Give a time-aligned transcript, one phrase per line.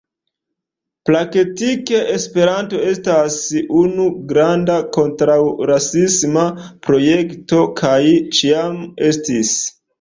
[1.09, 3.37] Praktike Esperanto estas
[3.83, 6.49] unu granda kontraŭrasisma
[6.91, 7.95] projekto kaj
[8.41, 8.85] ĉiam
[9.15, 9.57] estis.